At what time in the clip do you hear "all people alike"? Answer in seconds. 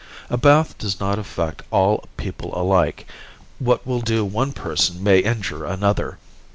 1.69-3.05